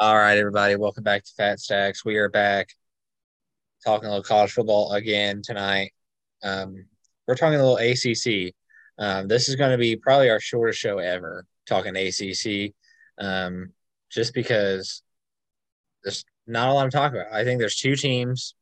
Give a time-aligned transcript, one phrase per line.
[0.00, 2.06] All right, everybody, welcome back to Fat Stacks.
[2.06, 2.70] We are back
[3.84, 5.92] talking a little college football again tonight.
[6.42, 6.86] Um,
[7.28, 8.54] we're talking a little ACC.
[8.98, 12.72] Um, this is going to be probably our shortest show ever talking ACC,
[13.18, 13.74] um,
[14.08, 15.02] just because
[16.02, 17.30] there's not a lot to talk about.
[17.30, 18.54] I think there's two teams,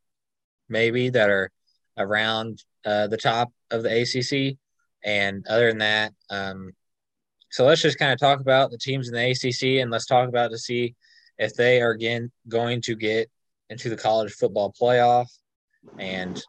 [0.69, 1.53] maybe, that are
[1.97, 4.59] around uh, the top of the ACC,
[5.05, 6.73] and other than that, um,
[7.49, 10.29] so let's just kind of talk about the teams in the ACC, and let's talk
[10.29, 10.97] about to see
[11.39, 13.31] if they are again going to get
[13.71, 15.27] into the college football playoff.
[15.99, 16.43] And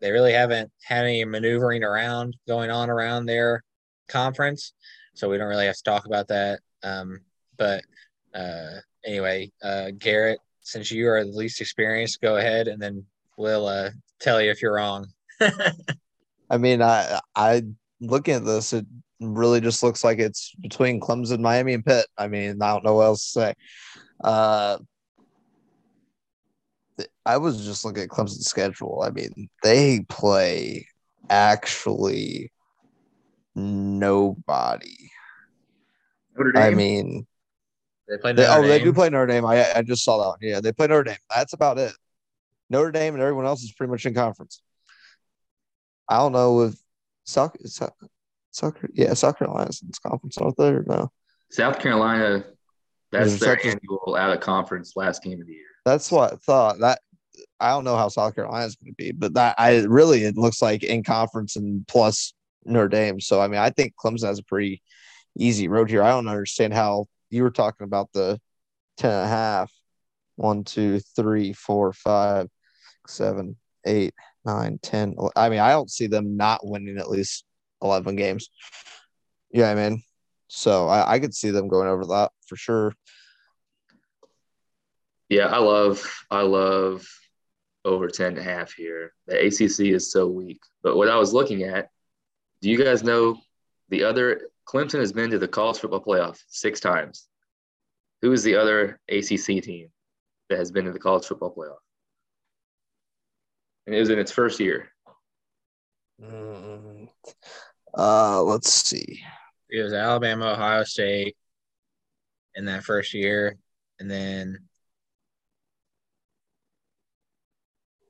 [0.00, 3.62] they really haven't had any maneuvering around going on around their
[4.08, 4.72] conference.
[5.14, 6.60] So we don't really have to talk about that.
[6.82, 7.20] Um,
[7.56, 7.84] but
[8.34, 13.04] uh, anyway, uh, Garrett, since you are the least experienced, go ahead and then
[13.36, 13.90] we'll uh,
[14.20, 15.06] tell you if you're wrong.
[16.50, 17.62] I mean, I I
[18.00, 18.86] looking at this, it
[19.20, 22.06] really just looks like it's between Clemson, Miami, and Pitt.
[22.18, 23.54] I mean, I don't know what else to say.
[24.22, 24.78] Uh,
[27.26, 29.02] I was just looking at Clemson's schedule.
[29.04, 30.86] I mean, they play
[31.28, 32.52] actually
[33.54, 35.10] nobody.
[36.56, 37.26] I mean,
[38.08, 38.32] they play.
[38.32, 38.68] They, oh, Dame.
[38.68, 39.46] they do play Notre Dame.
[39.46, 40.38] I I just saw that one.
[40.40, 41.16] Yeah, they play Notre Dame.
[41.34, 41.92] That's about it.
[42.70, 44.62] Notre Dame and everyone else is pretty much in conference.
[46.08, 46.74] I don't know if
[47.24, 47.92] soccer, South,
[48.50, 50.68] South yeah, South Carolina's in this conference, aren't they?
[50.68, 51.10] Or no?
[51.50, 52.44] South Carolina
[53.14, 55.66] that's their annual out of conference last game of the year.
[55.84, 56.78] That's what I thought.
[56.80, 57.00] That
[57.60, 60.36] I don't know how South Carolina is going to be, but that I really it
[60.36, 63.20] looks like in conference and plus Notre Dame.
[63.20, 64.82] So I mean, I think Clemson has a pretty
[65.38, 66.02] easy road here.
[66.02, 68.40] I don't understand how you were talking about the
[68.98, 69.72] 10 and a half.
[70.36, 72.48] One, two, three, four, five,
[73.06, 75.16] seven, eight, nine, 10.
[75.36, 77.44] I mean, I don't see them not winning at least
[77.82, 78.50] 11 games.
[79.52, 80.02] Yeah, I mean,
[80.54, 82.94] so I, I could see them going over that for sure.
[85.28, 87.06] Yeah, I love I love
[87.84, 89.12] over 10 and a half here.
[89.26, 90.60] The ACC is so weak.
[90.82, 91.90] But what I was looking at,
[92.62, 93.36] do you guys know
[93.88, 97.26] the other Clemson has been to the college football playoff six times.
[98.22, 99.88] Who is the other ACC team
[100.48, 101.82] that has been to the college football playoff?
[103.86, 104.88] And it was in its first year.
[106.22, 107.08] Mm,
[107.98, 109.20] uh, let's see.
[109.74, 111.36] It was Alabama, Ohio State
[112.54, 113.56] in that first year,
[113.98, 114.56] and then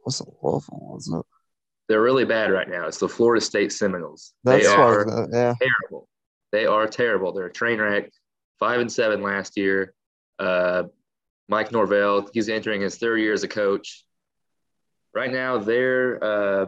[0.03, 0.91] what's the Louisville?
[0.93, 1.25] Was it?
[1.89, 2.87] They're really bad right now.
[2.87, 4.35] It's the Florida State Seminoles.
[4.45, 5.55] That's they are gonna, yeah.
[5.59, 6.07] terrible.
[6.53, 7.33] They are terrible.
[7.33, 8.11] They're a train wreck.
[8.59, 9.95] Five and seven last year.
[10.39, 10.85] Uh,
[11.49, 14.05] Mike Norvell, he's entering his third year as a coach.
[15.15, 16.67] Right now, they're uh,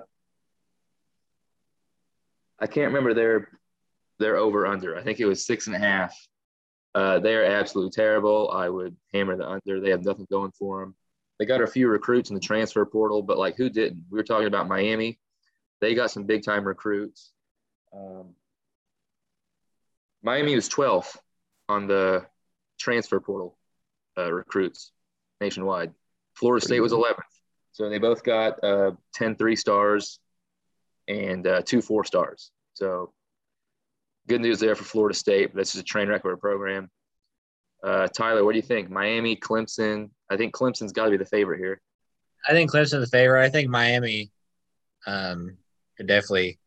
[2.58, 3.48] I can't remember their
[4.19, 4.97] they're over under.
[4.97, 6.15] I think it was six and a half.
[6.94, 8.50] Uh, they are absolutely terrible.
[8.50, 9.81] I would hammer the under.
[9.81, 10.94] They have nothing going for them.
[11.38, 14.05] They got a few recruits in the transfer portal, but like who didn't?
[14.10, 15.19] We were talking about Miami.
[15.81, 17.32] They got some big time recruits.
[17.94, 18.34] Um,
[20.22, 21.16] Miami was 12th
[21.69, 22.25] on the
[22.78, 23.59] transfer portal
[24.16, 24.93] uh, recruits
[25.41, 25.93] nationwide.
[26.34, 27.21] Florida State was 11th.
[27.72, 30.19] So they both got uh, 10 three stars
[31.09, 32.50] and uh, two four stars.
[32.72, 33.12] So
[34.26, 35.53] good news there for Florida State.
[35.53, 36.91] But this is a train wreck of a program.
[37.82, 38.91] Uh, Tyler, what do you think?
[38.91, 40.10] Miami, Clemson.
[40.31, 41.81] I think Clemson's got to be the favorite here.
[42.48, 43.44] I think Clemson's the favorite.
[43.44, 44.31] I think Miami
[45.06, 45.56] um,
[45.97, 46.59] could definitely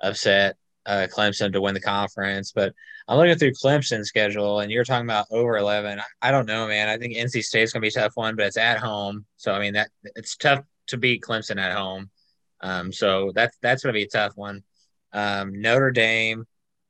[0.00, 2.52] upset uh, Clemson to win the conference.
[2.52, 2.74] But
[3.06, 6.00] I'm looking through Clemson's schedule, and you're talking about over 11.
[6.22, 6.88] I, don't know, man.
[6.88, 9.26] I think NC State's going to be a tough one, but it's at home.
[9.36, 12.10] So, I mean, that it's tough to beat Clemson at home.
[12.60, 14.64] Um, so that's that's going to be a tough one.
[15.12, 16.44] Um, Notre Dame,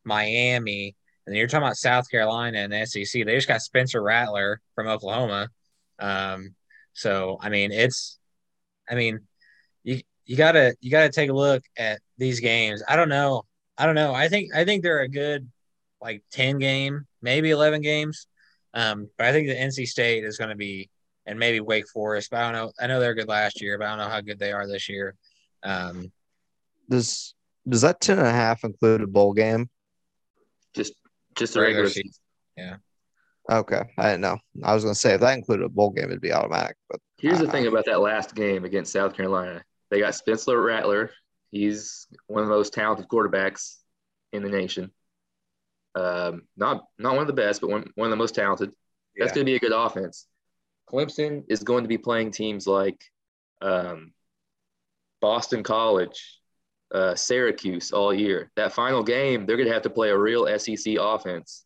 [0.05, 3.25] Miami, and you're talking about South Carolina and the SEC.
[3.25, 5.49] They just got Spencer Rattler from Oklahoma.
[5.99, 6.55] Um,
[6.93, 8.19] so I mean, it's,
[8.89, 9.21] I mean,
[9.85, 12.83] you you gotta you gotta take a look at these games.
[12.89, 13.45] I don't know.
[13.77, 14.15] I don't know.
[14.15, 15.51] I think I think they're a good
[16.01, 18.27] like ten game, maybe eleven games.
[18.75, 20.91] Um, but I think the NC State is going to be,
[21.27, 22.31] and maybe Wake Forest.
[22.31, 22.73] But I don't know.
[22.81, 24.89] I know they're good last year, but I don't know how good they are this
[24.89, 25.15] year.
[25.63, 26.13] Um,
[26.89, 27.35] does
[27.69, 29.69] does that ten and a half include a bowl game?
[30.75, 30.95] Just
[31.37, 32.13] just a regular, season.
[32.57, 32.77] Yeah.
[33.51, 34.39] Okay, I didn't know.
[34.63, 36.77] I was going to say if that included a bowl game, it'd be automatic.
[36.91, 41.11] But here's the thing about that last game against South Carolina: they got Spencer Rattler.
[41.51, 43.77] He's one of the most talented quarterbacks
[44.33, 44.91] in the nation.
[45.95, 48.71] Um, not not one of the best, but one one of the most talented.
[49.17, 49.35] That's yeah.
[49.35, 50.27] going to be a good offense.
[50.91, 53.03] Clemson is going to be playing teams like
[53.61, 54.13] um,
[55.21, 56.38] Boston College,
[56.93, 58.51] uh, Syracuse all year.
[58.57, 61.65] That final game, they're going to have to play a real SEC offense.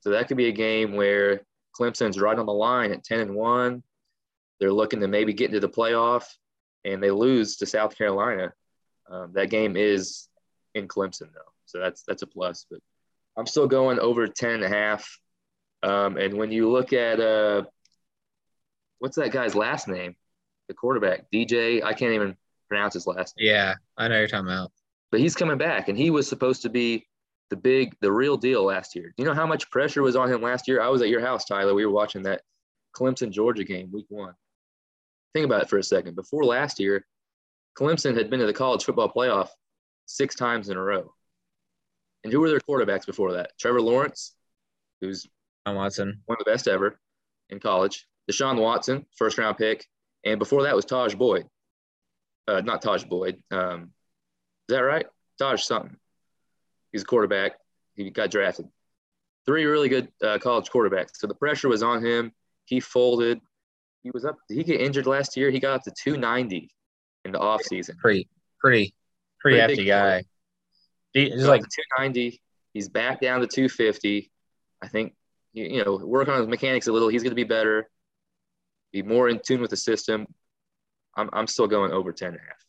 [0.00, 1.42] So that could be a game where
[1.78, 3.82] Clemson's right on the line at 10 and 1.
[4.60, 6.24] They're looking to maybe get into the playoff,
[6.84, 8.52] and they lose to South Carolina.
[9.10, 10.28] Um, that game is
[10.74, 11.52] in Clemson, though.
[11.66, 12.66] So that's that's a plus.
[12.68, 12.80] But
[13.36, 15.18] I'm still going over 10 and a half.
[15.82, 17.64] Um, and when you look at uh,
[18.98, 20.16] what's that guy's last name?
[20.66, 21.82] The quarterback, DJ.
[21.82, 22.36] I can't even
[22.68, 23.48] pronounce his last name.
[23.48, 24.72] Yeah, I know you're talking about.
[25.10, 27.06] But he's coming back, and he was supposed to be
[27.50, 29.12] the big, the real deal last year.
[29.16, 30.80] Do you know how much pressure was on him last year?
[30.80, 31.74] I was at your house, Tyler.
[31.74, 32.42] We were watching that
[32.94, 34.34] Clemson Georgia game, week one.
[35.34, 36.14] Think about it for a second.
[36.14, 37.06] Before last year,
[37.78, 39.48] Clemson had been to the college football playoff
[40.06, 41.12] six times in a row.
[42.24, 43.52] And who were their quarterbacks before that?
[43.58, 44.34] Trevor Lawrence,
[45.00, 45.26] who's
[45.66, 46.98] John Watson, one of the best ever
[47.50, 48.06] in college.
[48.30, 49.86] Deshaun Watson, first round pick.
[50.24, 51.46] And before that was Tajh Boyd.
[52.48, 53.42] Uh, not Tajh Boyd.
[53.50, 53.92] Um,
[54.68, 55.06] is that right?
[55.38, 55.96] Taj something.
[56.92, 57.52] He's a quarterback.
[57.94, 58.66] He got drafted.
[59.44, 61.10] Three really good uh, college quarterbacks.
[61.14, 62.32] So the pressure was on him.
[62.64, 63.40] He folded.
[64.02, 64.36] He was up.
[64.48, 65.50] Did he get injured last year?
[65.50, 66.70] He got up to 290
[67.24, 67.98] in the offseason.
[67.98, 68.28] Pretty,
[68.58, 68.94] pretty,
[69.40, 70.24] pretty, pretty hefty guy.
[71.12, 72.40] He's like 290.
[72.72, 74.30] He's back down to 250.
[74.80, 75.14] I think,
[75.52, 77.08] you know, work on his mechanics a little.
[77.08, 77.90] He's going to be better,
[78.92, 80.26] be more in tune with the system.
[81.18, 82.64] I'm, I'm still going over 10 and a half.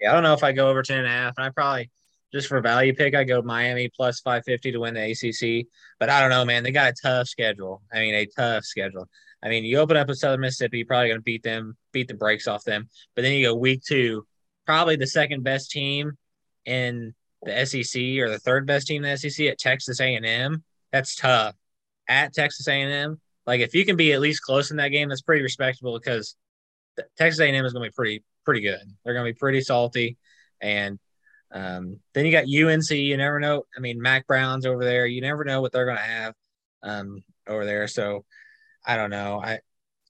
[0.00, 1.34] Yeah, I don't know if I go over 10 and a half.
[1.36, 1.90] And I probably,
[2.32, 5.66] just for value pick, I go Miami plus 550 to win the ACC.
[6.00, 6.62] But I don't know, man.
[6.62, 7.82] They got a tough schedule.
[7.92, 9.08] I mean, a tough schedule.
[9.42, 12.08] I mean, you open up with Southern Mississippi, you're probably going to beat them, beat
[12.08, 12.88] the brakes off them.
[13.14, 14.26] But then you go week two,
[14.64, 16.16] probably the second best team
[16.64, 20.64] in the SEC or the third best team in the SEC at Texas A&M.
[20.90, 21.54] That's tough.
[22.08, 25.22] At Texas A&M, like if you can be at least close in that game, that's
[25.22, 26.34] pretty respectable because
[27.16, 28.80] Texas A&M is going to be pretty pretty good.
[29.04, 30.16] They're going to be pretty salty,
[30.60, 30.98] and
[31.52, 32.90] um, then you got UNC.
[32.90, 33.64] You never know.
[33.76, 35.06] I mean, Mack Brown's over there.
[35.06, 36.34] You never know what they're going to have
[36.82, 37.88] um, over there.
[37.88, 38.24] So
[38.84, 39.40] I don't know.
[39.42, 39.60] I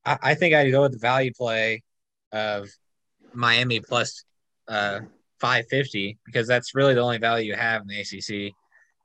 [0.05, 1.83] I, think I'd go with the value play
[2.31, 2.69] of
[3.35, 4.25] Miami plus
[4.69, 5.01] uh,
[5.41, 8.55] 550 because that's really the only value you have in the ACC,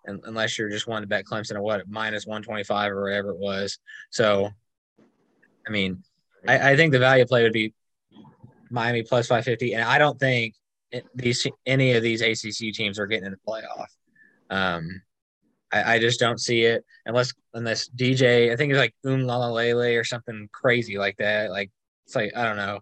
[0.06, 3.40] and, unless you're just wanting to bet Clemson or what minus 125 or whatever it
[3.40, 3.80] was.
[4.12, 4.52] So,
[5.68, 6.04] I mean,
[6.48, 7.74] I, I think the value play would be
[8.70, 10.56] Miami plus 550, and I don't think
[11.16, 13.88] these any of these ACC teams are getting in the playoff.
[14.50, 15.02] Um,
[15.72, 18.52] I, I, just don't see it unless unless DJ.
[18.52, 21.50] I think it's like Uiagalelei or something crazy like that.
[21.52, 21.72] Like
[22.06, 22.80] it's like I don't know.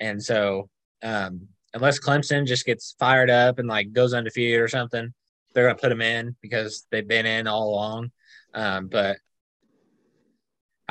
[0.00, 0.70] And so
[1.02, 5.12] um, unless Clemson just gets fired up and like goes undefeated or something,
[5.52, 8.10] they're gonna put them in because they've been in all along.
[8.54, 9.18] Um, but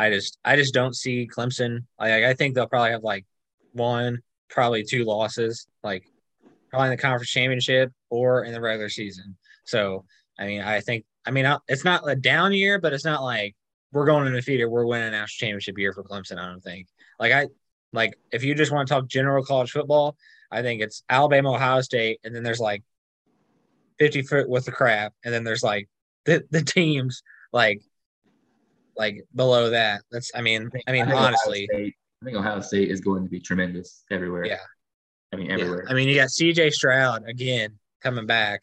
[0.01, 1.85] I just I just don't see Clemson.
[1.99, 3.25] Like I think they'll probably have like
[3.73, 6.03] one, probably two losses, like
[6.69, 9.37] probably in the conference championship or in the regular season.
[9.63, 10.05] So
[10.39, 13.55] I mean, I think I mean it's not a down year, but it's not like
[13.93, 14.67] we're going undefeated.
[14.67, 16.39] We're winning a national championship year for Clemson.
[16.39, 16.87] I don't think.
[17.19, 17.47] Like I
[17.93, 20.17] like if you just want to talk general college football,
[20.49, 22.83] I think it's Alabama, Ohio State, and then there's like
[23.99, 25.89] 50 foot with the crap, and then there's like
[26.25, 27.21] the, the teams
[27.53, 27.83] like
[28.97, 30.01] like below that.
[30.11, 33.29] That's I mean I mean I honestly, State, I think Ohio State is going to
[33.29, 34.45] be tremendous everywhere.
[34.45, 34.57] Yeah,
[35.33, 35.83] I mean everywhere.
[35.85, 35.91] Yeah.
[35.91, 36.71] I mean you got C.J.
[36.71, 38.61] Stroud again coming back.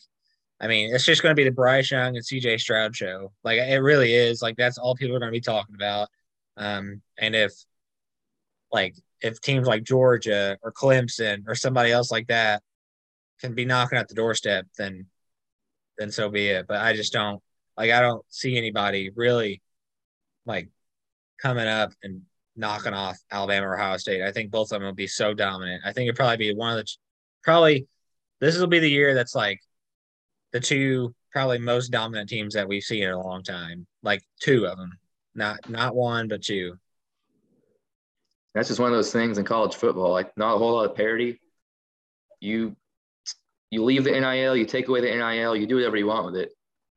[0.61, 2.59] I mean it's just going to be the Bryce Young and C.J.
[2.59, 3.33] Stroud show.
[3.45, 4.43] Like it really is.
[4.43, 6.09] Like that's all people are going to be talking about.
[6.57, 7.53] Um, and if
[8.73, 12.63] like if teams like Georgia or Clemson or somebody else like that
[13.41, 15.07] can be knocking at the doorstep, then
[15.97, 16.67] then so be it.
[16.67, 17.43] But I just don't
[17.77, 19.63] like I don't see anybody really
[20.49, 20.69] like
[21.41, 22.23] coming up and
[22.57, 24.23] knocking off Alabama or Ohio State.
[24.23, 25.83] I think both of them will be so dominant.
[25.85, 26.91] I think it'll probably be one of the
[27.45, 27.87] probably
[28.41, 29.61] this will be the year that's like
[30.53, 33.87] the two probably most dominant teams that we've seen in a long time.
[34.03, 34.99] Like two of them,
[35.35, 36.79] not not one but two
[38.55, 40.11] that's just one of those things in college football.
[40.11, 41.41] Like not a whole lot of parity.
[42.41, 42.77] You
[43.71, 46.37] you leave the NIL, you take away the NIL, you do whatever you want with
[46.37, 46.51] it.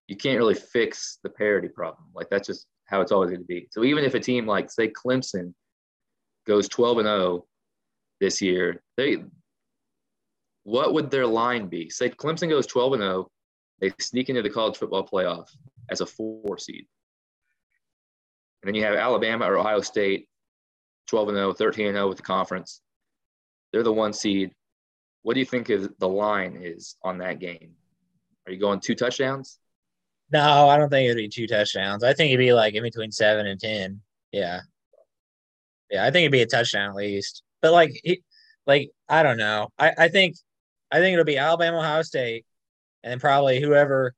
[0.07, 2.05] You can't really fix the parity problem.
[2.15, 3.67] Like that's just how it's always going to be.
[3.71, 5.53] So even if a team like say Clemson
[6.45, 7.45] goes 12 and 0
[8.19, 9.23] this year, they
[10.63, 11.89] what would their line be?
[11.89, 13.31] Say Clemson goes 12 and 0,
[13.79, 15.47] they sneak into the college football playoff
[15.89, 16.85] as a four seed.
[18.61, 20.27] And then you have Alabama or Ohio State
[21.07, 22.81] 12 and 0, 13 and 0 with the conference.
[23.71, 24.51] They're the one seed.
[25.23, 27.73] What do you think is the line is on that game?
[28.45, 29.60] Are you going two touchdowns?
[30.31, 32.03] No, I don't think it'd be two touchdowns.
[32.03, 34.01] I think it'd be like in between seven and ten.
[34.31, 34.61] Yeah,
[35.89, 37.43] yeah, I think it'd be a touchdown at least.
[37.61, 38.23] But like, he,
[38.65, 39.69] like I don't know.
[39.77, 40.37] I I think
[40.91, 42.45] I think it'll be Alabama, Ohio State,
[43.03, 44.13] and then probably whoever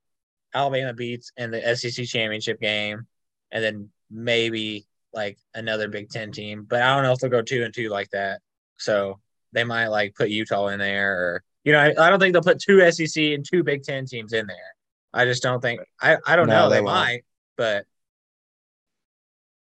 [0.53, 3.07] Alabama beats in the SEC championship game,
[3.51, 7.41] and then maybe like another Big Ten team, but I don't know if they'll go
[7.41, 8.41] two and two like that.
[8.77, 9.19] So
[9.51, 12.41] they might like put Utah in there, or you know, I, I don't think they'll
[12.41, 14.75] put two SEC and two Big Ten teams in there.
[15.13, 15.81] I just don't think.
[16.01, 16.69] I I don't No, know.
[16.69, 16.95] They, they won't.
[16.95, 17.21] might,
[17.57, 17.85] but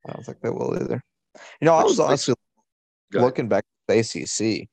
[0.07, 1.01] I don't think they will either.
[1.61, 2.35] You know, I was which- honestly
[3.13, 3.99] looking back at the
[4.61, 4.69] ACC.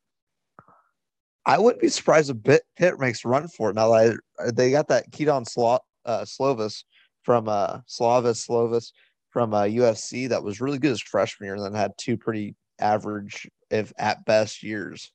[1.44, 3.75] I wouldn't be surprised if Pitt, Pitt makes a run for it.
[3.75, 6.82] Now that I- they got that Kedon Slo, uh, Slovis
[7.23, 8.92] from uh, Slavis Slovis
[9.30, 12.56] from uh, USC that was really good his freshman year, and then had two pretty
[12.80, 15.12] average, if at best, years.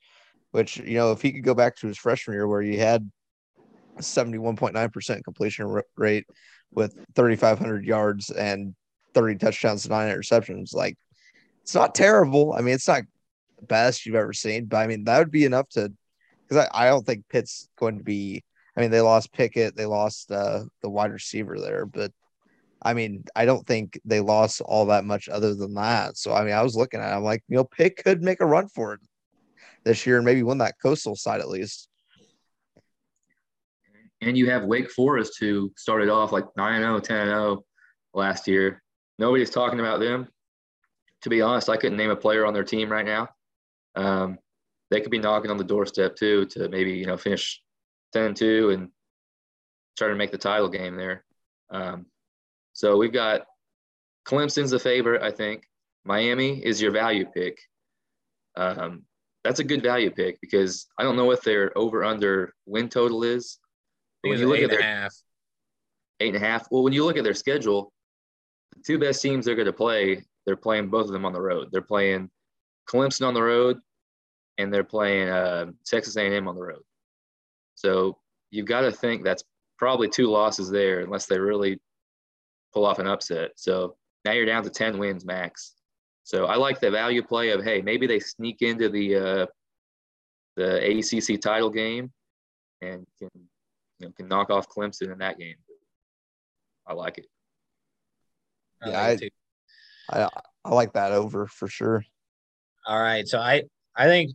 [0.52, 3.10] Which you know, if he could go back to his freshman year where he had
[4.02, 6.26] seventy-one point nine percent completion rate
[6.72, 8.76] with thirty-five hundred yards and
[9.14, 10.98] thirty touchdowns and nine interceptions, like
[11.62, 12.54] it's not terrible.
[12.54, 13.04] I mean, it's not
[13.60, 15.92] the best you've ever seen, but I mean that would be enough to
[16.48, 18.44] because I, I don't think Pitt's going to be.
[18.76, 22.12] I mean, they lost Pickett, they lost uh, the wide receiver there, but
[22.82, 26.18] I mean, I don't think they lost all that much other than that.
[26.18, 28.40] So I mean, I was looking at, it, I'm like, you know, Pitt could make
[28.40, 29.02] a run for it
[29.84, 31.90] this year and maybe win that coastal side at least.
[34.22, 37.64] And you have Wake Forest who started off like 9 0, 10 0
[38.14, 38.82] last year.
[39.18, 40.28] Nobody's talking about them.
[41.24, 43.30] To be honest, I couldn't name a player on their team right now.
[43.96, 44.38] Um,
[44.90, 47.62] they could be knocking on the doorstep too to maybe, you know, finish
[48.14, 48.90] 10 2 and
[49.98, 51.24] try to make the title game there.
[51.70, 52.06] Um,
[52.74, 53.46] so we've got
[54.26, 55.64] Clemson's the favorite, I think.
[56.04, 57.60] Miami is your value pick.
[58.56, 59.04] Um,
[59.44, 63.24] that's a good value pick because I don't know what their over under win total
[63.24, 63.58] is.
[64.24, 65.16] I But think when you eight look and at a their half.
[66.20, 67.92] eight and a half, well, when you look at their schedule,
[68.76, 71.42] the two best teams they're going to play, they're playing both of them on the
[71.42, 71.70] road.
[71.72, 72.30] They're playing
[72.90, 73.80] Clemson on the road,
[74.58, 76.82] and they're playing uh, Texas A&M on the road.
[77.76, 78.18] So
[78.52, 79.44] you've got to think that's
[79.78, 81.80] probably two losses there, unless they really
[82.74, 83.52] pull off an upset.
[83.56, 85.74] So now you're down to ten wins max.
[86.24, 89.46] So I like the value play of hey, maybe they sneak into the uh,
[90.56, 92.12] the ACC title game
[92.82, 93.30] and can
[94.02, 95.56] you know can knock off Clemson in that game.
[96.88, 97.28] I like it.
[98.82, 99.30] I Yeah, like it
[100.10, 100.28] I- too.
[100.28, 100.30] I
[100.66, 102.04] I like that over for sure.
[102.86, 103.28] All right.
[103.28, 103.64] So I
[103.96, 104.32] I think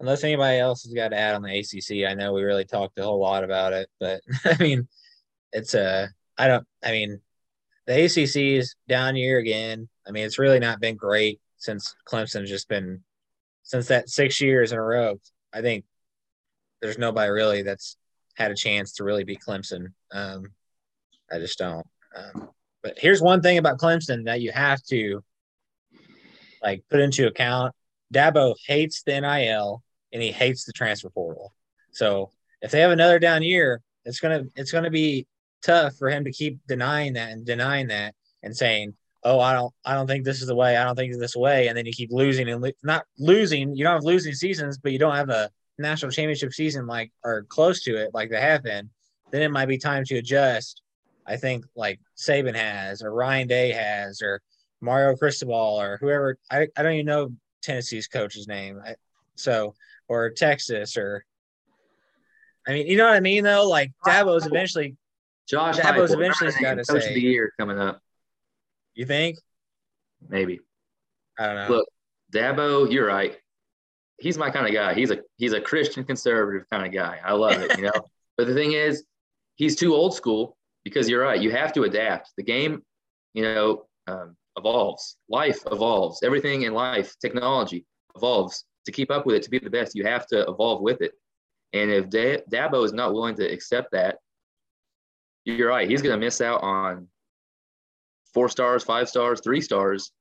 [0.00, 2.98] unless anybody else has got to add on the ACC, I know we really talked
[2.98, 4.88] a whole lot about it, but I mean,
[5.52, 7.20] it's a I don't I mean,
[7.86, 9.88] the ACC is down year again.
[10.06, 13.04] I mean, it's really not been great since Clemson's just been
[13.62, 15.20] since that six years in a row.
[15.52, 15.84] I think
[16.80, 17.96] there's nobody really that's
[18.34, 19.92] had a chance to really beat Clemson.
[20.12, 20.52] Um,
[21.30, 21.86] I just don't.
[22.16, 22.50] Um,
[22.82, 25.22] but here's one thing about Clemson that you have to
[26.62, 27.74] like put into account.
[28.12, 31.54] Dabo hates the NIL and he hates the transfer portal.
[31.92, 35.26] So if they have another down year, it's gonna it's gonna be
[35.62, 39.72] tough for him to keep denying that and denying that and saying, "Oh, I don't
[39.84, 40.76] I don't think this is the way.
[40.76, 43.74] I don't think this way." And then you keep losing and lo- not losing.
[43.76, 47.44] You don't have losing seasons, but you don't have a national championship season like or
[47.48, 48.90] close to it like they have been.
[49.30, 50.82] Then it might be time to adjust.
[51.26, 54.42] I think like Saban has or Ryan Day has or
[54.80, 56.36] Mario Cristobal or whoever.
[56.50, 58.80] I, I don't even know Tennessee's coach's name.
[58.84, 58.96] I,
[59.36, 59.74] so
[60.08, 61.24] or Texas or
[62.66, 63.68] I mean, you know what I mean though?
[63.68, 64.96] Like Dabo's eventually
[65.48, 68.00] Josh Dabo's Heupel, eventually gotta that name, coach say- of the year coming up,
[68.94, 69.38] you think?
[70.28, 70.60] maybe.
[71.38, 71.76] I don't know.
[71.76, 71.88] Look,
[72.32, 73.36] Dabo, you're right.
[74.22, 74.94] He's my kind of guy.
[74.94, 77.18] He's a he's a Christian conservative kind of guy.
[77.24, 78.06] I love it, you know.
[78.36, 79.04] but the thing is,
[79.56, 81.40] he's too old school because you're right.
[81.40, 82.30] You have to adapt.
[82.36, 82.82] The game,
[83.34, 85.16] you know, um, evolves.
[85.28, 86.22] Life evolves.
[86.22, 88.64] Everything in life, technology evolves.
[88.86, 91.12] To keep up with it, to be the best, you have to evolve with it.
[91.72, 94.18] And if Da- Dabo is not willing to accept that,
[95.44, 95.88] you're right.
[95.88, 97.08] He's going to miss out on
[98.34, 100.12] four stars, five stars, three stars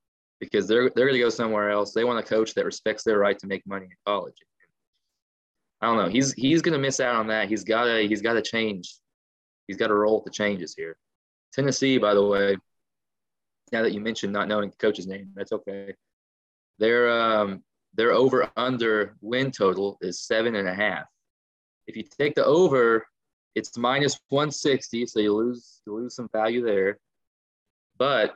[0.41, 1.93] because they're they're going to go somewhere else.
[1.93, 4.35] They want a coach that respects their right to make money in college.
[5.79, 6.09] I don't know.
[6.09, 7.47] He's he's going to miss out on that.
[7.47, 8.95] He's got to he's got to change.
[9.67, 10.97] He's got to roll with the changes here.
[11.53, 12.57] Tennessee, by the way,
[13.71, 15.93] now that you mentioned not knowing the coach's name, that's okay.
[16.79, 21.05] Their um their over under win total is seven and a half.
[21.85, 23.05] If you take the over,
[23.53, 26.97] it's minus 160, so you lose you lose some value there.
[27.97, 28.35] But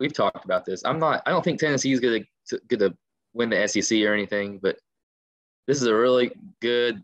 [0.00, 0.82] we've talked about this.
[0.84, 1.22] I'm not.
[1.26, 2.96] I don't think Tennessee is going to going to
[3.32, 4.58] win the SEC or anything.
[4.62, 4.78] But
[5.66, 7.02] this is a really good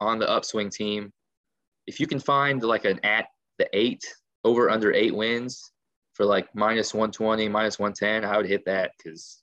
[0.00, 1.12] on the upswing team.
[1.86, 3.26] If you can find like an at
[3.58, 4.04] the eight
[4.44, 5.72] over under eight wins
[6.14, 9.42] for like minus 120, minus 110, I would hit that because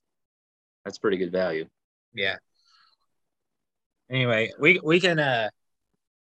[0.83, 1.67] that's pretty good value.
[2.13, 2.35] Yeah.
[4.09, 5.49] Anyway, we we can uh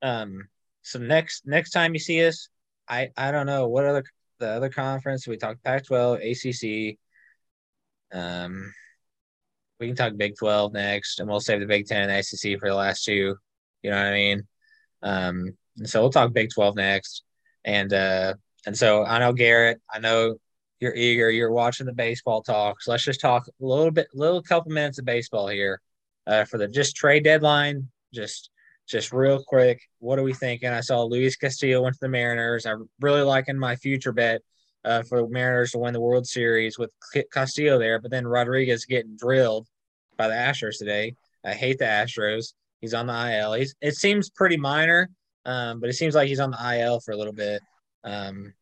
[0.02, 0.48] um
[0.82, 2.48] so next next time you see us,
[2.88, 4.04] I I don't know what other
[4.40, 5.28] the other conference.
[5.28, 6.98] We talked Pac-12, ACC.
[8.12, 8.74] Um,
[9.80, 12.70] we can talk Big 12 next, and we'll save the Big 10 and ACC for
[12.70, 13.36] the last two.
[13.82, 14.48] You know what I mean?
[15.02, 17.24] Um, so we'll talk Big 12 next.
[17.64, 20.38] And uh, and so I know Garrett, I know
[20.80, 22.88] you're eager, you're watching the baseball talks.
[22.88, 25.82] Let's just talk a little bit, little couple minutes of baseball here
[26.28, 27.90] uh, for the just trade deadline.
[28.14, 28.50] Just
[28.88, 30.70] just real quick, what are we thinking?
[30.70, 32.66] I saw Luis Castillo went to the Mariners.
[32.66, 34.42] I'm really liking my future bet
[34.84, 36.92] uh, for the Mariners to win the World Series with
[37.34, 39.68] Castillo there, but then Rodriguez getting drilled
[40.18, 41.16] by the Astros today.
[41.44, 42.54] I hate the Astros.
[42.80, 43.54] He's on the IL.
[43.54, 45.10] He's, it seems pretty minor,
[45.46, 47.62] um, but it seems like he's on the IL for a little bit.
[48.04, 48.54] Um,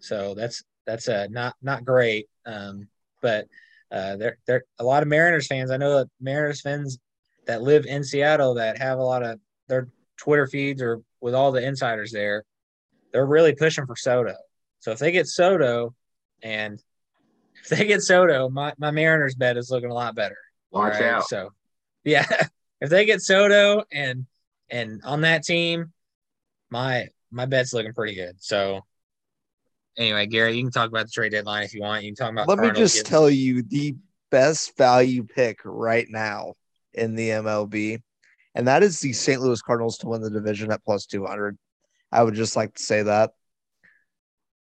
[0.00, 2.26] so that's that's uh, not not great.
[2.46, 2.88] Um,
[3.22, 3.46] but
[3.92, 5.70] uh, there there a lot of Mariners fans.
[5.70, 6.98] I know that Mariners fans
[7.46, 9.38] that live in Seattle that have a lot of
[9.70, 12.44] their Twitter feeds or with all the insiders there.
[13.12, 14.34] They're really pushing for Soto.
[14.80, 15.94] So if they get Soto,
[16.42, 16.82] and
[17.62, 20.36] if they get Soto, my, my Mariners bet is looking a lot better.
[20.70, 21.04] Watch right?
[21.04, 21.24] out.
[21.24, 21.50] So
[22.04, 22.26] yeah,
[22.80, 24.26] if they get Soto and
[24.70, 25.92] and on that team,
[26.70, 28.36] my my bet's looking pretty good.
[28.38, 28.84] So
[29.96, 32.04] anyway, Gary, you can talk about the trade deadline if you want.
[32.04, 32.48] You can talk about.
[32.48, 33.10] Let Cardinals me just getting...
[33.10, 33.96] tell you the
[34.30, 36.54] best value pick right now
[36.94, 38.00] in the MLB,
[38.54, 39.40] and that is the St.
[39.40, 41.56] Louis Cardinals to win the division at plus two hundred.
[42.12, 43.30] I would just like to say that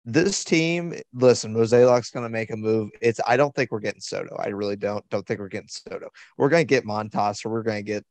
[0.08, 2.90] this team, listen, Mozeliak's going to make a move.
[3.02, 4.38] It's I don't think we're getting Soto.
[4.38, 5.08] I really don't.
[5.10, 6.10] Don't think we're getting Soto.
[6.38, 8.06] We're going to get Montas, or we're going to get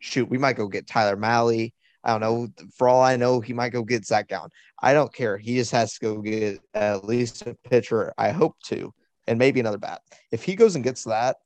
[0.00, 0.28] shoot.
[0.28, 1.72] We might go get Tyler Mahle.
[2.04, 2.48] I don't know.
[2.76, 4.50] For all I know, he might go get Zach Gallen.
[4.80, 5.38] I don't care.
[5.38, 8.12] He just has to go get at least a pitcher.
[8.18, 8.92] I hope to,
[9.26, 10.02] and maybe another bat.
[10.30, 11.38] If he goes and gets that,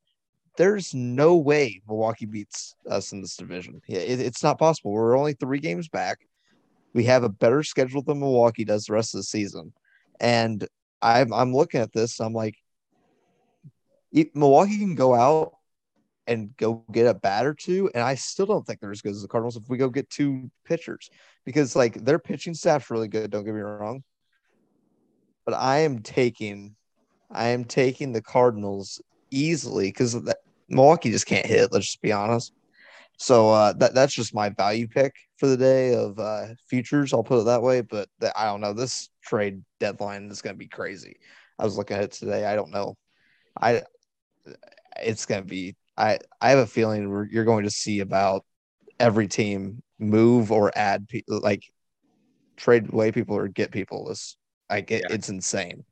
[0.57, 3.81] there's no way Milwaukee beats us in this division.
[3.87, 4.93] Yeah, it, it's not possible.
[4.93, 6.19] We're only three games back.
[6.93, 9.73] We have a better schedule than Milwaukee does the rest of the season.
[10.21, 10.67] And
[11.01, 12.21] I'm I'm looking at this.
[12.21, 12.57] I'm like,
[14.35, 15.55] Milwaukee can go out
[16.27, 19.13] and go get a bat or two, and I still don't think they're as good
[19.13, 21.11] as the Cardinals if we go get two pitchers
[21.45, 23.31] because like their pitching staff's really good.
[23.31, 24.05] Don't get me wrong,
[25.45, 26.77] but I am taking,
[27.31, 29.01] I am taking the Cardinals
[29.31, 30.15] easily because
[30.73, 31.73] Milwaukee just can't hit.
[31.73, 32.53] Let's just be honest.
[33.19, 37.13] So uh, that that's just my value pick for the day of uh, futures.
[37.13, 37.83] I'll put it that way.
[37.83, 38.73] But the, I don't know.
[38.73, 41.17] This trade deadline is going to be crazy.
[41.59, 42.45] I was looking at it today.
[42.47, 42.97] I don't know.
[43.61, 43.83] I
[45.01, 45.77] it's going to be.
[45.97, 48.45] I I have a feeling you're going to see about
[48.99, 51.65] every team move or add people like
[52.57, 54.07] trade away people or get people.
[54.07, 54.37] This
[54.71, 55.15] like it, yeah.
[55.15, 55.85] it's insane.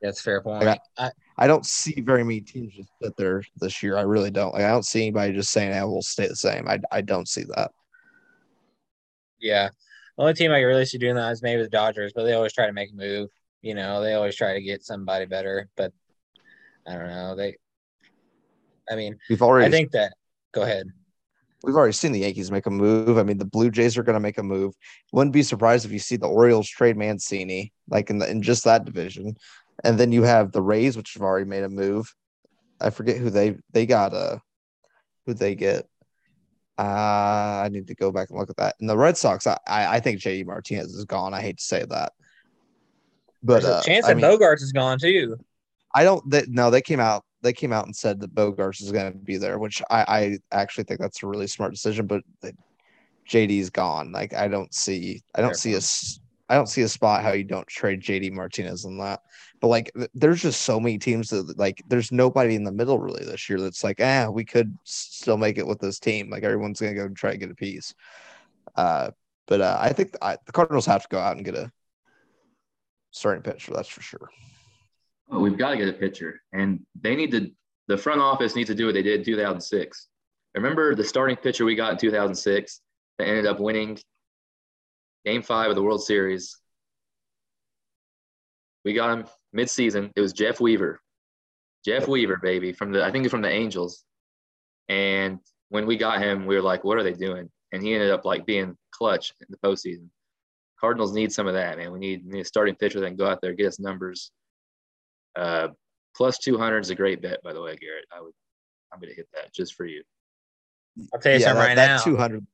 [0.00, 0.64] That's fair point.
[0.64, 1.10] Like, I, I
[1.46, 3.96] don't see very many teams just sit there this year.
[3.96, 4.52] I really don't.
[4.52, 7.28] Like I don't see anybody just saying, "I will stay the same." I I don't
[7.28, 7.70] see that.
[9.40, 9.68] Yeah,
[10.16, 12.52] the only team I really see doing that is maybe the Dodgers, but they always
[12.52, 13.30] try to make a move.
[13.62, 15.92] You know, they always try to get somebody better, but
[16.86, 17.36] I don't know.
[17.36, 17.56] They,
[18.90, 19.66] I mean, we've already.
[19.66, 20.14] I think that.
[20.52, 20.88] Go ahead.
[21.62, 23.18] We've already seen the Yankees make a move.
[23.18, 24.74] I mean, the Blue Jays are going to make a move.
[25.12, 28.64] Wouldn't be surprised if you see the Orioles trade Mancini, like in the, in just
[28.64, 29.36] that division.
[29.84, 32.12] And then you have the Rays, which have already made a move.
[32.80, 34.14] I forget who they they got.
[34.14, 34.38] Uh,
[35.26, 35.86] who they get?
[36.78, 38.76] Uh, I need to go back and look at that.
[38.80, 41.34] And the Red Sox, I I think JD Martinez is gone.
[41.34, 42.12] I hate to say that,
[43.42, 45.36] but uh, chance that I mean, Bogaerts is gone too.
[45.94, 46.28] I don't.
[46.30, 47.24] They, no, they came out.
[47.42, 50.38] They came out and said that Bogaerts is going to be there, which I, I
[50.50, 52.06] actually think that's a really smart decision.
[52.06, 52.22] But
[53.28, 54.12] JD's gone.
[54.12, 55.22] Like I don't see.
[55.34, 55.80] I don't Fair see a.
[56.48, 59.20] I don't see a spot how you don't trade JD Martinez on that.
[59.60, 63.24] But like, there's just so many teams that like, there's nobody in the middle really
[63.24, 66.30] this year that's like, ah, we could still make it with this team.
[66.30, 67.94] Like everyone's gonna go try to get a piece.
[68.74, 69.10] Uh,
[69.46, 71.72] but uh, I think I, the Cardinals have to go out and get a
[73.10, 73.72] starting pitcher.
[73.74, 74.28] That's for sure.
[75.28, 77.50] Well, we've got to get a pitcher, and they need to.
[77.88, 80.08] The front office needs to do what they did in 2006.
[80.54, 82.80] Remember the starting pitcher we got in 2006
[83.18, 83.98] that ended up winning
[85.28, 86.56] Game Five of the World Series.
[88.84, 90.10] We got him mid-season.
[90.16, 91.00] It was Jeff Weaver.
[91.84, 94.04] Jeff Weaver, baby, from the I think from the Angels.
[94.88, 95.38] And
[95.68, 98.24] when we got him, we were like, "What are they doing?" And he ended up
[98.24, 100.08] like being clutch in the postseason.
[100.80, 101.92] Cardinals need some of that, man.
[101.92, 104.30] We need, we need a starting pitcher that can go out there get us numbers.
[105.36, 105.68] Uh,
[106.16, 108.06] plus two hundred is a great bet, by the way, Garrett.
[108.10, 108.32] I would,
[108.90, 110.02] I'm going to hit that just for you.
[111.12, 112.02] I'll tell you yeah, something that, right that now.
[112.02, 112.46] Two hundred.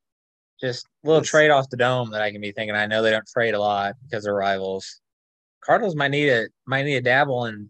[0.61, 2.77] Just a little trade off the dome that I can be thinking.
[2.77, 5.01] I know they don't trade a lot because they're rivals.
[5.65, 7.69] Cardinals might need a might need a dabble and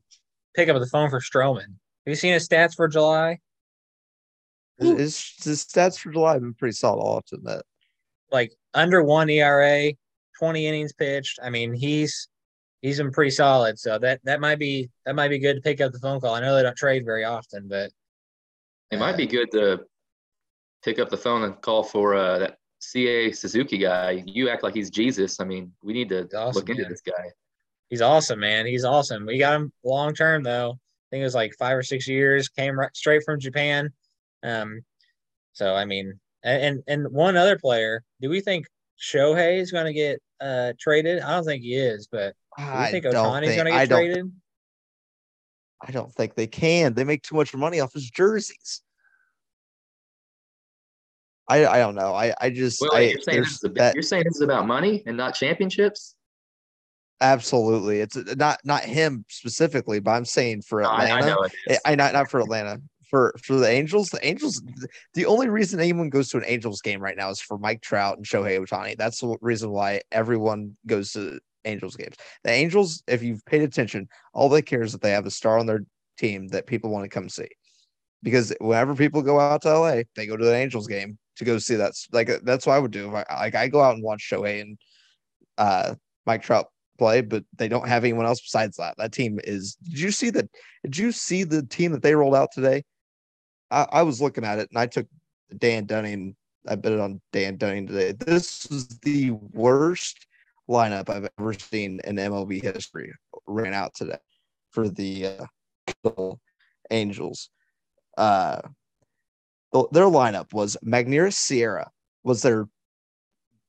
[0.55, 1.61] pick up the phone for Stroman.
[1.61, 3.39] Have you seen his stats for July?
[4.79, 7.63] His, his stats for July have been pretty solid, I'll to admit.
[8.33, 9.93] Like under one ERA,
[10.39, 11.39] 20 innings pitched.
[11.43, 12.29] I mean, he's
[12.83, 13.79] he's been pretty solid.
[13.79, 16.35] So that that might be that might be good to pick up the phone call.
[16.35, 17.91] I know they don't trade very often, but
[18.91, 19.81] it might be good to
[20.85, 24.23] pick up the phone and call for uh, that Seiya Suzuki guy.
[24.27, 25.41] You act like he's Jesus.
[25.41, 26.91] I mean, we need to awesome, look into man.
[26.91, 27.31] this guy.
[27.91, 28.67] He's awesome, man.
[28.67, 29.27] He's awesome.
[29.27, 30.73] We got him long term though.
[30.73, 32.49] I think it was like five or six years.
[32.49, 33.91] Came right straight from Japan.
[34.43, 34.81] Um,
[35.53, 38.03] so I mean, and and one other player.
[38.21, 38.67] Do we think
[39.01, 41.21] Shohei is going to get uh traded?
[41.21, 44.31] I don't think he is, but do you think Ohtani's going to get I traded?
[45.87, 46.95] I don't think they can.
[46.95, 48.83] They make too much money off his jerseys.
[51.49, 52.15] I I don't know.
[52.15, 54.67] I I just well, I, you're, saying this is that, you're saying this is about
[54.67, 56.15] money and not championships.
[57.21, 61.13] Absolutely, it's uh, not not him specifically, but I'm saying for Atlanta.
[61.13, 61.49] I, I know.
[61.69, 62.81] Eh, I, not not for Atlanta.
[63.11, 64.63] For for the Angels, the Angels.
[65.13, 68.17] The only reason anyone goes to an Angels game right now is for Mike Trout
[68.17, 68.97] and Shohei Ohtani.
[68.97, 72.17] That's the reason why everyone goes to Angels games.
[72.43, 75.59] The Angels, if you've paid attention, all they care is that they have a star
[75.59, 75.85] on their
[76.19, 77.49] team that people want to come see.
[78.23, 81.59] Because whenever people go out to LA, they go to the Angels game to go
[81.59, 81.93] see that.
[82.13, 83.15] Like that's what I would do.
[83.15, 84.79] I, like I go out and watch Shohei and
[85.59, 85.95] uh,
[86.27, 86.67] Mike Trout
[86.99, 88.97] play, but they don't have anyone else besides that.
[88.99, 89.77] That team is.
[89.77, 90.49] Did you see that?
[90.85, 92.85] Did you see the team that they rolled out today?
[93.71, 95.07] I, I was looking at it and I took
[95.57, 96.37] Dane Dunning.
[96.67, 98.13] I bet it on Dane Dunning today.
[98.13, 100.27] This is the worst
[100.69, 103.13] lineup I've ever seen in MLB history
[103.47, 104.19] ran out today
[104.71, 105.29] for the
[106.07, 106.33] uh,
[106.91, 107.51] Angels.
[108.17, 108.61] Uh,
[109.91, 111.91] their lineup was Magneuris Sierra
[112.23, 112.69] was their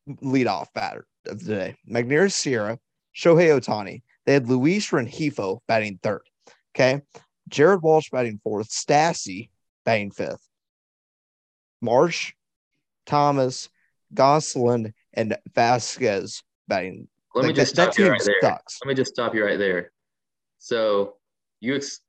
[0.08, 1.76] leadoff batter of the day.
[1.90, 2.80] Magneuris Sierra,
[3.16, 4.04] Shohei Ohtani.
[4.26, 6.22] They had Luis Rengifo batting third.
[6.76, 7.02] Okay.
[7.50, 8.70] Jared Walsh batting fourth.
[8.70, 9.50] Stassi
[9.84, 10.48] batting fifth.
[11.82, 12.34] Marsh,
[13.06, 13.70] Thomas,
[14.14, 17.08] Gonsolin, and Vasquez batting.
[17.34, 18.36] Let me just that, stop that you right there.
[18.42, 18.80] Sucks.
[18.84, 19.92] Let me just stop you right there.
[20.58, 21.16] So
[21.60, 22.02] you ex-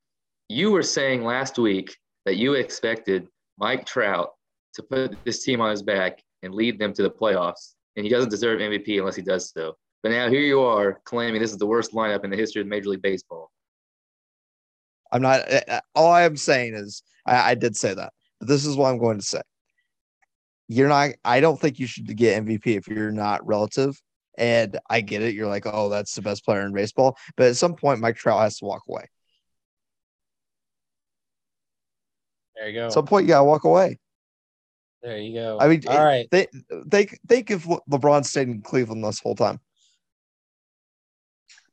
[0.49, 4.31] you were saying last week that you expected Mike Trout
[4.75, 8.11] to put this team on his back and lead them to the playoffs, and he
[8.11, 9.77] doesn't deserve MVP unless he does so.
[10.03, 12.69] But now here you are claiming this is the worst lineup in the history of
[12.69, 13.51] Major League Baseball.
[15.11, 15.43] I'm not.
[15.47, 18.77] Eh, eh, all I am saying is I, I did say that, but this is
[18.77, 19.41] what I'm going to say.
[20.69, 21.11] You're not.
[21.25, 24.01] I don't think you should get MVP if you're not relative
[24.37, 25.35] and I get it.
[25.35, 27.17] You're like, oh, that's the best player in baseball.
[27.37, 29.07] But at some point, Mike Trout has to walk away.
[32.57, 32.87] There you go.
[32.87, 33.99] At some point, you gotta walk away.
[35.03, 35.59] There you go.
[35.61, 36.27] I mean, all right.
[36.31, 36.49] They
[36.87, 39.61] they think if LeBron stayed in Cleveland this whole time.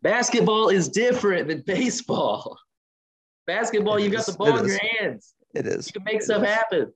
[0.02, 2.58] Basketball is different than baseball.
[3.48, 5.34] Basketball, it you got the ball in your hands.
[5.54, 5.88] It is.
[5.88, 6.50] You can make it stuff is.
[6.50, 6.94] happen.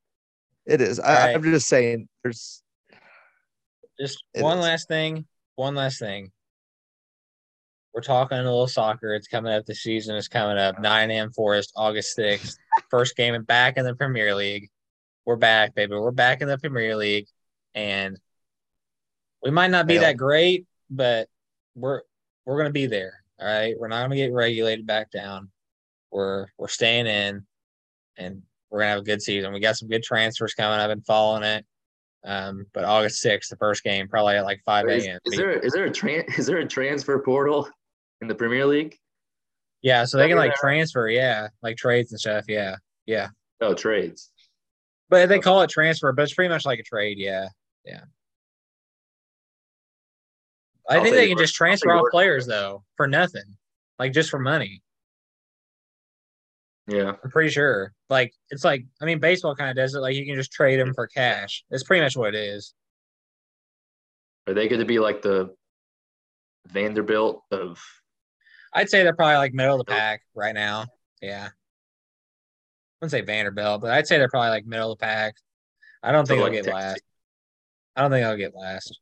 [0.66, 1.00] It is.
[1.00, 2.10] I, am just saying.
[2.24, 2.62] There's
[4.00, 4.64] just one is.
[4.64, 5.26] last thing
[5.58, 6.32] one last thing.
[7.94, 9.16] We're talking a little soccer.
[9.16, 9.66] It's coming up.
[9.66, 10.80] The season is coming up.
[10.80, 12.58] Nottingham Forest, August 6th.
[12.90, 14.70] First game and back in the Premier League.
[15.26, 15.96] We're back, baby.
[15.96, 17.28] We're back in the Premier League.
[17.76, 18.18] And
[19.44, 20.04] we might not be Hell.
[20.04, 21.28] that great, but
[21.76, 22.02] we're
[22.46, 23.24] we're gonna be there.
[23.40, 23.76] All right.
[23.78, 25.50] We're not gonna get regulated back down.
[26.12, 27.46] We're we're staying in
[28.18, 29.54] and we're gonna have a good season.
[29.54, 30.80] We got some good transfers coming.
[30.80, 31.66] I've been following it.
[32.24, 35.20] Um, but August 6th, the first game, probably at like 5 a.m.
[35.26, 37.70] Is, is, there is there a tran- is there a transfer portal
[38.22, 38.98] in the Premier League?
[39.82, 42.46] Yeah, so they can like transfer, yeah, like trades and stuff.
[42.48, 43.30] Yeah, yeah.
[43.62, 44.32] Oh, trades.
[45.10, 45.42] But they oh.
[45.42, 47.18] call it transfer, but it's pretty much like a trade.
[47.18, 47.48] Yeah,
[47.86, 48.02] yeah.
[50.90, 53.58] I I'll think they can just transfer off players though for nothing,
[54.00, 54.82] like just for money.
[56.88, 57.14] Yeah.
[57.22, 57.94] I'm pretty sure.
[58.10, 60.00] Like it's like I mean baseball kind of does it.
[60.00, 61.64] Like you can just trade them for cash.
[61.70, 62.74] It's pretty much what it is.
[64.48, 65.54] Are they going to be like the
[66.68, 67.84] Vanderbilt of?
[68.78, 70.86] I'd say they're probably like middle of the pack right now.
[71.20, 71.48] Yeah.
[71.48, 71.52] I
[73.02, 75.34] wouldn't say Vanderbilt, but I'd say they're probably like middle of the pack.
[76.04, 77.02] I don't think they'll get last.
[77.96, 79.00] I don't think I'll get last.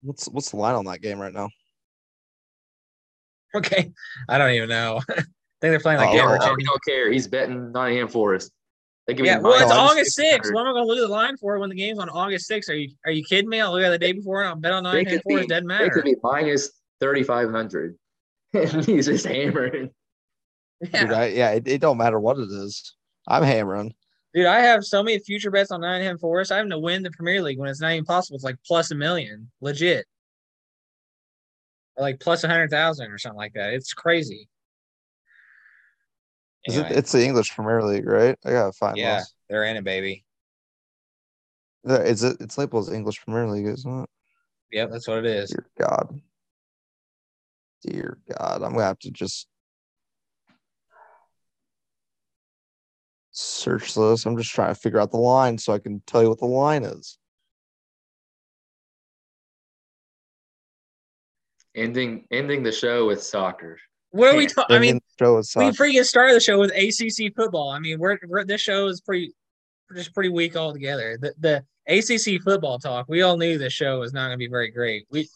[0.00, 1.50] What's what's the line on that game right now?
[3.54, 3.92] Okay,
[4.30, 5.02] I don't even know.
[5.10, 5.26] I think
[5.60, 6.48] they're playing like oh, Everton.
[6.50, 7.12] Oh, don't care.
[7.12, 8.50] He's betting Nottingham Forest.
[9.06, 10.54] yeah, well, it's August 6th.
[10.54, 12.50] What am I going to look at the line for when the game's on August
[12.50, 12.70] 6th?
[12.70, 13.60] Are you are you kidding me?
[13.60, 15.50] I'll look at the day before and I'll bet on Nottingham Forest.
[15.50, 15.84] Doesn't matter.
[15.84, 16.70] It could be minus
[17.00, 17.98] 3,500.
[18.86, 19.90] He's just hammering.
[20.80, 22.94] Yeah, Dude, I, yeah it, it don't matter what it is.
[23.26, 23.94] I'm hammering.
[24.34, 26.52] Dude, I have so many future bets on Nottingham Forest.
[26.52, 28.36] I have to win the Premier League when it's not even possible.
[28.36, 30.06] It's like plus a million, legit,
[31.96, 33.74] or like plus a hundred thousand or something like that.
[33.74, 34.48] It's crazy.
[36.66, 36.84] Anyway.
[36.84, 38.38] Is it, it's the English Premier League, right?
[38.44, 38.96] I gotta find.
[38.96, 39.34] Yeah, those.
[39.48, 40.24] they're in it, baby.
[41.84, 42.38] Is it?
[42.40, 44.08] It's labeled as English Premier League, isn't it?
[44.72, 45.50] Yep, that's what it is.
[45.50, 46.20] Dear God.
[47.82, 49.48] Dear God, I'm gonna have to just
[53.32, 54.24] search this.
[54.24, 56.46] I'm just trying to figure out the line so I can tell you what the
[56.46, 57.18] line is.
[61.74, 63.78] Ending ending the show with soccer.
[64.10, 64.76] What are we talking?
[64.76, 67.70] I mean, show is we freaking started the show with ACC football.
[67.70, 69.32] I mean, we're, we're this show is pretty,
[69.94, 71.18] just pretty weak altogether.
[71.18, 73.06] The the ACC football talk.
[73.08, 75.06] We all knew this show was not going to be very great.
[75.10, 75.28] We,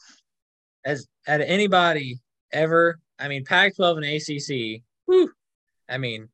[0.85, 2.21] as had anybody
[2.57, 4.83] ever, I mean, Pac-12 and ACC.
[5.07, 5.31] Whew,
[5.89, 6.29] I mean,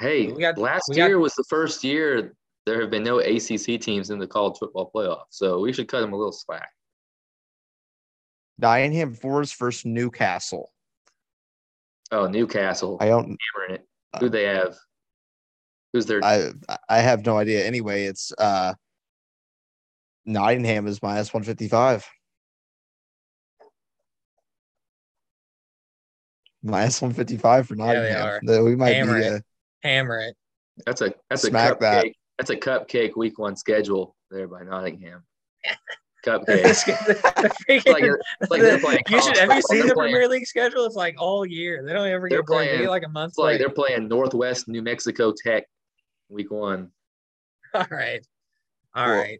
[0.00, 2.36] Hey, We got- last we got- year was the first year
[2.66, 6.00] there have been no ACC teams in the college football playoff, so we should cut
[6.02, 6.70] them a little slack.
[8.58, 10.72] Nottingham Forest versus Newcastle.
[12.12, 13.36] Oh, Newcastle I don't.
[13.54, 13.88] hammering it.
[14.20, 14.76] Who they have?
[15.92, 16.22] Who's their?
[16.24, 16.52] I
[16.88, 17.64] I have no idea.
[17.66, 18.74] Anyway, it's uh
[20.26, 22.06] Nottingham is minus one fifty five.
[26.62, 28.26] Minus one fifty five for Yeah, they Nottingham.
[28.26, 28.40] are.
[28.44, 29.24] That we might Hammer be.
[29.26, 29.32] it.
[29.34, 29.38] Uh,
[29.82, 30.36] hammer it.
[30.86, 31.78] that's a that's a cupcake.
[31.80, 32.06] that.
[32.38, 35.24] That's a cupcake week one schedule there by Nottingham.
[35.64, 35.76] This-
[36.26, 37.86] Cupcake.
[37.86, 38.04] like,
[38.50, 39.02] like they're playing.
[39.08, 40.84] you should college have you seen the playing- Premier League schedule?
[40.84, 41.82] It's like all year.
[41.86, 42.68] They don't ever They're get break.
[42.70, 43.60] Playing- get like a month It's like break.
[43.60, 45.64] they're playing Northwest New Mexico Tech
[46.28, 46.90] week one.
[47.72, 48.26] All right.
[48.96, 49.38] all Well, right.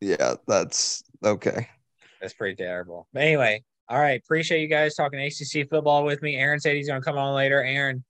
[0.00, 1.68] yeah, that's okay.
[2.20, 3.08] That's pretty terrible.
[3.12, 4.20] But anyway, all right.
[4.20, 6.36] Appreciate you guys talking ACC football with me.
[6.36, 7.62] Aaron said he's going to come on later.
[7.62, 8.04] Aaron,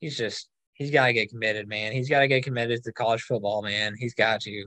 [0.00, 1.92] he's just, he's got to get committed, man.
[1.92, 3.94] He's got to get committed to college football, man.
[3.98, 4.64] He's got to.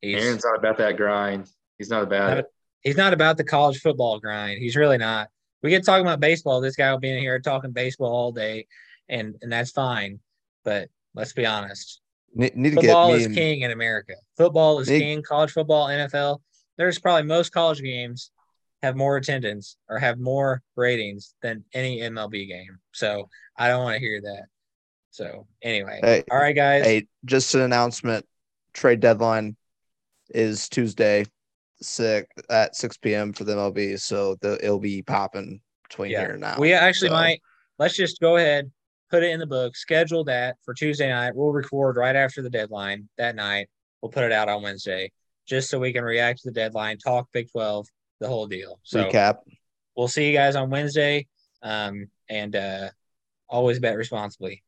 [0.00, 1.48] He's, Aaron's not about that grind.
[1.78, 2.46] He's not about Not it.
[2.82, 4.58] he's not about the college football grind.
[4.60, 5.28] He's really not.
[5.62, 6.60] We get talking about baseball.
[6.60, 8.66] This guy will be in here talking baseball all day,
[9.08, 10.20] and and that's fine.
[10.64, 12.00] But let's be honest.
[12.34, 14.12] Ne- need to get Football is and- king in America.
[14.36, 15.22] Football is Need- king.
[15.22, 16.40] College football, NFL.
[16.76, 18.30] There's probably most college games
[18.84, 22.78] have more attendance or have more ratings than any MLB game.
[22.92, 24.44] So I don't want to hear that.
[25.10, 26.84] So anyway, Hey, all right, guys.
[26.84, 28.26] Hey, just an announcement.
[28.74, 29.56] Trade deadline
[30.30, 31.24] is Tuesday,
[31.80, 33.32] six at six p.m.
[33.32, 33.98] for the MLB.
[34.00, 36.20] So the it'll be popping between Yeah.
[36.22, 36.56] here and now.
[36.58, 37.40] We actually So- might.
[37.78, 38.70] Let's just go ahead,
[39.10, 41.34] put it in the book, schedule that for Tuesday night.
[41.34, 43.68] We'll record right after the deadline that night.
[44.00, 45.10] We'll put it out on Wednesday,
[45.46, 47.88] just so we can react to the deadline, talk Big Twelve,
[48.24, 48.80] the whole deal.
[48.82, 49.40] So recap.
[49.96, 51.26] we'll see you guys on Wednesday.
[51.62, 52.90] Um, and uh,
[53.48, 54.62] always bet responsibly.